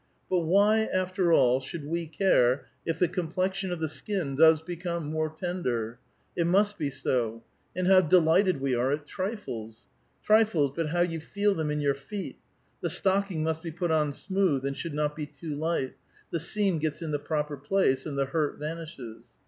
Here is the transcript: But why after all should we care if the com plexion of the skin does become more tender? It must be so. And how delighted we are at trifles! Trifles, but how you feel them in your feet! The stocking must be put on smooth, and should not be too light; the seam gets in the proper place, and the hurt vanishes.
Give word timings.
But 0.31 0.39
why 0.39 0.85
after 0.85 1.31
all 1.31 1.59
should 1.59 1.85
we 1.85 2.07
care 2.07 2.65
if 2.87 2.97
the 2.97 3.07
com 3.07 3.31
plexion 3.31 3.71
of 3.71 3.79
the 3.79 3.87
skin 3.87 4.35
does 4.35 4.63
become 4.63 5.05
more 5.05 5.29
tender? 5.29 5.99
It 6.35 6.47
must 6.47 6.79
be 6.79 6.89
so. 6.89 7.43
And 7.75 7.85
how 7.85 8.01
delighted 8.01 8.59
we 8.59 8.73
are 8.73 8.91
at 8.91 9.05
trifles! 9.05 9.85
Trifles, 10.23 10.71
but 10.75 10.89
how 10.89 11.01
you 11.01 11.19
feel 11.19 11.53
them 11.53 11.69
in 11.69 11.81
your 11.81 11.93
feet! 11.93 12.37
The 12.81 12.89
stocking 12.89 13.43
must 13.43 13.61
be 13.61 13.69
put 13.69 13.91
on 13.91 14.11
smooth, 14.11 14.65
and 14.65 14.75
should 14.75 14.95
not 14.95 15.15
be 15.15 15.27
too 15.27 15.55
light; 15.55 15.93
the 16.31 16.39
seam 16.39 16.79
gets 16.79 17.03
in 17.03 17.11
the 17.11 17.19
proper 17.19 17.55
place, 17.55 18.07
and 18.07 18.17
the 18.17 18.25
hurt 18.25 18.57
vanishes. 18.57 19.25